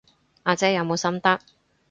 [0.41, 1.39] 阿姐有冇心得？